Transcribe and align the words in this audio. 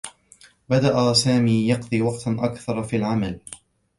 بدأ 0.69 1.13
سامي 1.13 1.67
يقضي 1.69 2.01
وقتا 2.01 2.37
أكثر 2.39 2.83
في 2.83 2.95
العمل. 2.95 3.39